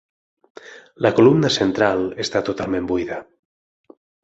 La 1.07 1.11
columna 1.19 1.51
central 1.57 2.03
està 2.25 2.43
totalment 2.49 2.91
buida. 2.95 3.23